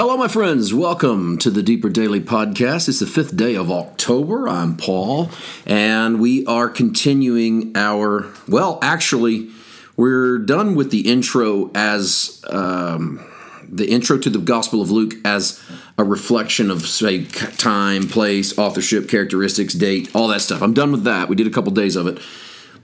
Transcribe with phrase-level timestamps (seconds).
[0.00, 0.72] Hello, my friends.
[0.72, 2.88] Welcome to the Deeper Daily Podcast.
[2.88, 4.48] It's the fifth day of October.
[4.48, 5.28] I'm Paul,
[5.66, 9.50] and we are continuing our, well, actually,
[9.98, 13.22] we're done with the intro as um,
[13.68, 15.62] the intro to the Gospel of Luke as
[15.98, 20.62] a reflection of, say, time, place, authorship, characteristics, date, all that stuff.
[20.62, 21.28] I'm done with that.
[21.28, 22.22] We did a couple days of it.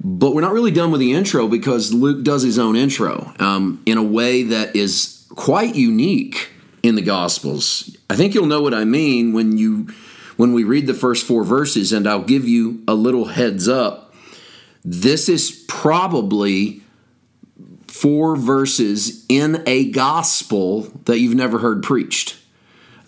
[0.05, 3.83] But we're not really done with the intro because Luke does his own intro um,
[3.87, 6.51] in a way that is quite unique
[6.87, 7.97] in the Gospels.
[8.09, 9.89] I think you'll know what I mean when you
[10.37, 14.15] when we read the first four verses, and I'll give you a little heads up.
[14.85, 16.83] This is probably
[17.89, 22.37] four verses in a gospel that you've never heard preached.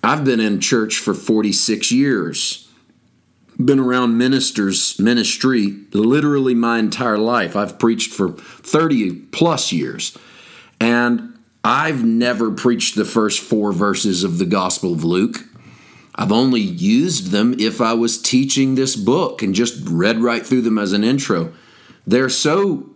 [0.02, 2.68] I've been in church for 46 years.
[3.62, 7.56] Been around ministers, ministry, literally my entire life.
[7.56, 10.16] I've preached for 30 plus years.
[10.80, 15.44] And I've never preached the first four verses of the Gospel of Luke.
[16.14, 20.62] I've only used them if I was teaching this book and just read right through
[20.62, 21.52] them as an intro.
[22.06, 22.90] They're so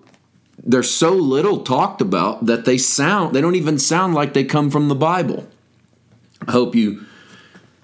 [0.65, 4.71] they're so little talked about that they sound they don't even sound like they come
[4.71, 5.47] from the Bible.
[6.49, 7.05] I hope you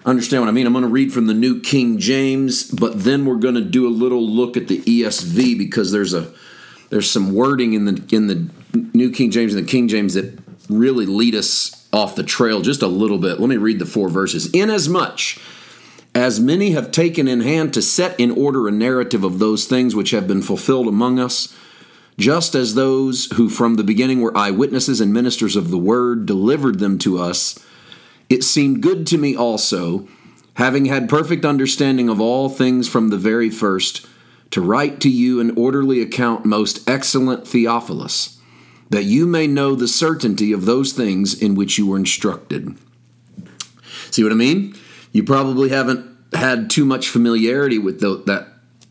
[0.05, 0.67] understand what I mean.
[0.67, 3.87] I'm going to read from the New King James, but then we're going to do
[3.87, 6.33] a little look at the ESV because there's a
[6.89, 8.49] there's some wording in the in the
[8.93, 10.37] New King James and the King James that
[10.69, 13.39] really lead us off the trail just a little bit.
[13.39, 14.49] Let me read the four verses.
[14.51, 15.39] Inasmuch
[16.15, 19.95] as many have taken in hand to set in order a narrative of those things
[19.95, 21.55] which have been fulfilled among us,
[22.17, 26.79] just as those who from the beginning were eyewitnesses and ministers of the word delivered
[26.79, 27.63] them to us,
[28.27, 30.07] it seemed good to me also,
[30.55, 34.05] having had perfect understanding of all things from the very first,
[34.51, 38.38] to write to you an orderly account, most excellent Theophilus
[38.89, 42.75] that you may know the certainty of those things in which you were instructed.
[44.11, 44.75] See what I mean?
[45.11, 48.47] You probably haven't had too much familiarity with the, that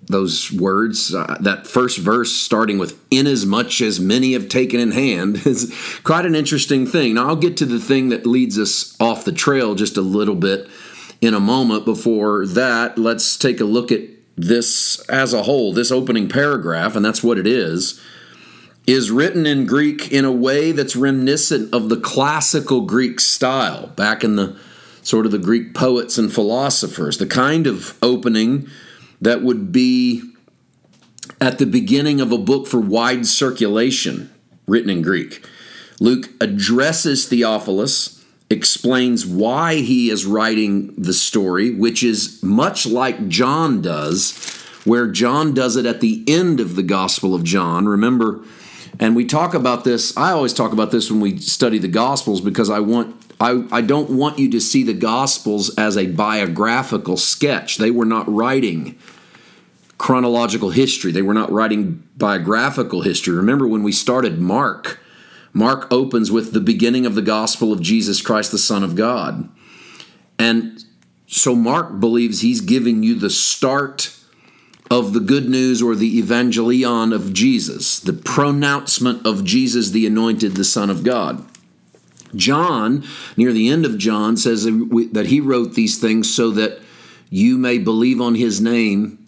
[0.06, 1.14] those words.
[1.14, 5.74] Uh, that first verse, starting with "inasmuch as many have taken in hand," is
[6.04, 7.14] quite an interesting thing.
[7.14, 10.34] Now, I'll get to the thing that leads us off the trail just a little
[10.34, 10.68] bit
[11.20, 11.84] in a moment.
[11.84, 14.02] Before that, let's take a look at
[14.36, 18.00] this as a whole, this opening paragraph, and that's what it is
[18.88, 24.24] is written in Greek in a way that's reminiscent of the classical Greek style, back
[24.24, 24.56] in the
[25.02, 28.66] sort of the Greek poets and philosophers, the kind of opening
[29.20, 30.22] that would be
[31.38, 34.32] at the beginning of a book for wide circulation,
[34.66, 35.44] written in Greek.
[36.00, 43.82] Luke addresses Theophilus, explains why he is writing the story, which is much like John
[43.82, 44.34] does,
[44.86, 47.86] where John does it at the end of the Gospel of John.
[47.86, 48.42] Remember,
[49.00, 52.40] and we talk about this, I always talk about this when we study the Gospels
[52.40, 57.16] because I want I, I don't want you to see the Gospels as a biographical
[57.16, 57.76] sketch.
[57.76, 58.98] They were not writing
[59.96, 61.12] chronological history.
[61.12, 63.36] They were not writing biographical history.
[63.36, 65.00] Remember when we started Mark,
[65.52, 69.48] Mark opens with the beginning of the gospel of Jesus Christ, the Son of God.
[70.38, 70.84] And
[71.26, 74.17] so Mark believes he's giving you the start
[74.90, 80.54] of the good news or the evangelion of Jesus, the pronouncement of Jesus, the anointed,
[80.54, 81.44] the Son of God.
[82.34, 83.04] John,
[83.36, 86.80] near the end of John, says that he wrote these things so that
[87.30, 89.26] you may believe on his name,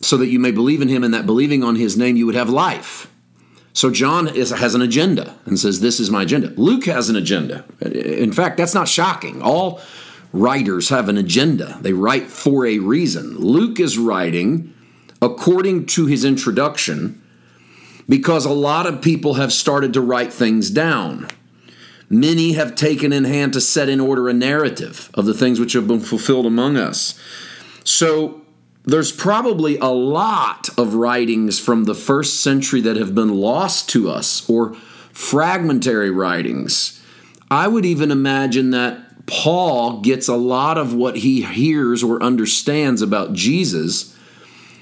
[0.00, 2.34] so that you may believe in him, and that believing on his name you would
[2.34, 3.10] have life.
[3.72, 6.48] So John is, has an agenda and says, This is my agenda.
[6.56, 7.64] Luke has an agenda.
[7.80, 9.42] In fact, that's not shocking.
[9.42, 9.80] All
[10.34, 13.38] writers have an agenda, they write for a reason.
[13.38, 14.74] Luke is writing
[15.22, 17.22] according to his introduction
[18.08, 21.28] because a lot of people have started to write things down.
[22.10, 25.72] Many have taken in hand to set in order a narrative of the things which
[25.72, 27.18] have been fulfilled among us.
[27.84, 28.42] So
[28.84, 34.10] there's probably a lot of writings from the first century that have been lost to
[34.10, 34.74] us or
[35.12, 37.00] fragmentary writings.
[37.50, 43.02] I would even imagine that Paul gets a lot of what he hears or understands
[43.02, 44.16] about Jesus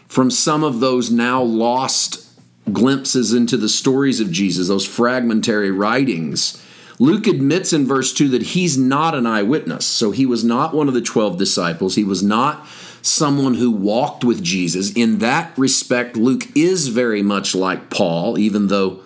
[0.08, 2.28] from some of those now lost
[2.70, 6.62] glimpses into the stories of Jesus, those fragmentary writings.
[6.98, 9.86] Luke admits in verse 2 that he's not an eyewitness.
[9.86, 11.94] So he was not one of the 12 disciples.
[11.94, 12.66] He was not
[13.00, 14.92] someone who walked with Jesus.
[14.92, 19.01] In that respect, Luke is very much like Paul, even though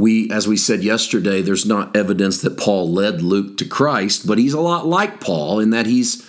[0.00, 4.38] we, as we said yesterday, there's not evidence that Paul led Luke to Christ, but
[4.38, 6.28] he's a lot like Paul in that he's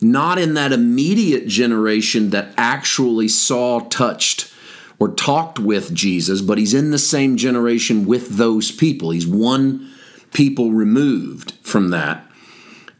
[0.00, 4.52] not in that immediate generation that actually saw, touched,
[4.98, 9.10] or talked with Jesus, but he's in the same generation with those people.
[9.10, 9.90] He's one
[10.32, 12.24] people removed from that.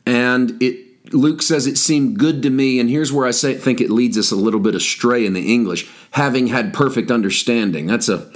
[0.05, 3.81] And it Luke says it seemed good to me, and here's where I say think
[3.81, 7.87] it leads us a little bit astray in the English, having had perfect understanding.
[7.87, 8.31] That's a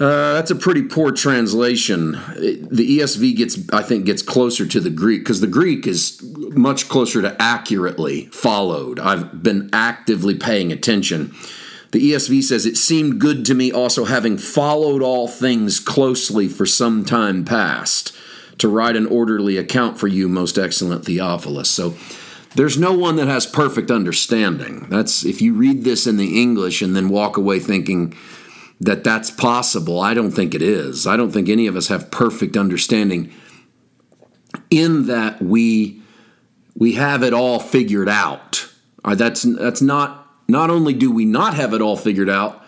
[0.00, 2.12] uh, that's a pretty poor translation.
[2.12, 6.88] The ESV gets, I think, gets closer to the Greek because the Greek is much
[6.88, 9.00] closer to accurately followed.
[9.00, 11.34] I've been actively paying attention.
[11.90, 16.66] The ESV says, It seemed good to me also, having followed all things closely for
[16.66, 18.14] some time past,
[18.58, 21.70] to write an orderly account for you, most excellent Theophilus.
[21.70, 21.96] So
[22.54, 24.86] there's no one that has perfect understanding.
[24.90, 28.14] That's if you read this in the English and then walk away thinking,
[28.80, 30.00] that that's possible.
[30.00, 31.06] I don't think it is.
[31.06, 33.32] I don't think any of us have perfect understanding
[34.70, 36.00] in that we
[36.76, 38.68] we have it all figured out.
[39.04, 42.64] Uh, that's that's not not only do we not have it all figured out,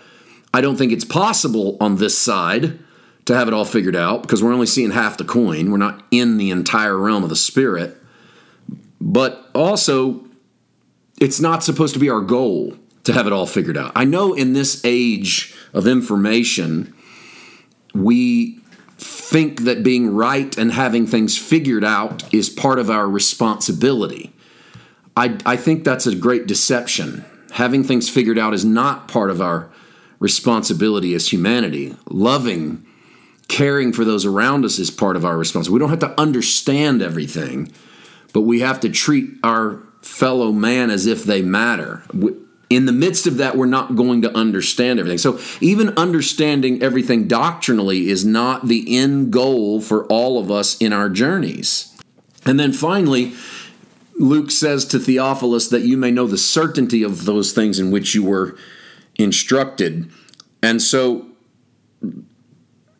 [0.52, 2.78] I don't think it's possible on this side
[3.26, 5.70] to have it all figured out because we're only seeing half the coin.
[5.70, 7.96] We're not in the entire realm of the spirit.
[9.00, 10.24] But also
[11.20, 13.92] it's not supposed to be our goal to have it all figured out.
[13.94, 16.94] I know in this age of information,
[17.94, 18.61] we
[18.99, 24.32] think that being right and having things figured out is part of our responsibility.
[25.17, 27.25] I, I think that's a great deception.
[27.52, 29.70] Having things figured out is not part of our
[30.19, 31.96] responsibility as humanity.
[32.08, 32.87] Loving,
[33.49, 35.75] caring for those around us is part of our responsibility.
[35.75, 37.72] We don't have to understand everything,
[38.32, 42.02] but we have to treat our fellow man as if they matter
[42.70, 45.19] in the midst of that, we're not going to understand everything.
[45.19, 50.93] So, even understanding everything doctrinally is not the end goal for all of us in
[50.93, 51.93] our journeys.
[52.46, 53.34] And then finally,
[54.17, 58.14] Luke says to Theophilus that you may know the certainty of those things in which
[58.14, 58.56] you were
[59.17, 60.08] instructed.
[60.62, 61.26] And so,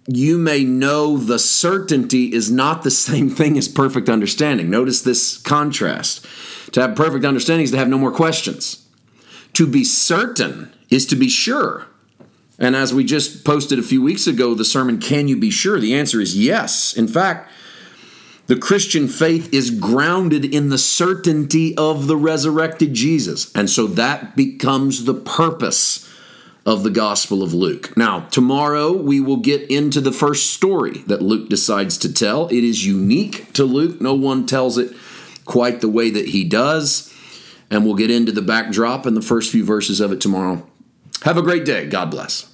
[0.09, 4.69] you may know the certainty is not the same thing as perfect understanding.
[4.69, 6.27] Notice this contrast.
[6.73, 8.87] To have perfect understanding is to have no more questions.
[9.55, 11.87] To be certain is to be sure.
[12.59, 15.81] And as we just posted a few weeks ago, the sermon, Can You Be Sure?
[15.81, 16.93] The answer is yes.
[16.93, 17.51] In fact,
[18.49, 23.51] the Christian faith is grounded in the certainty of the resurrected Jesus.
[23.55, 26.07] And so that becomes the purpose
[26.67, 27.97] of the Gospel of Luke.
[27.97, 32.49] Now, tomorrow we will get into the first story that Luke decides to tell.
[32.49, 34.95] It is unique to Luke, no one tells it
[35.47, 37.15] quite the way that he does
[37.71, 40.67] and we'll get into the backdrop and the first few verses of it tomorrow.
[41.23, 41.87] Have a great day.
[41.87, 42.50] God bless.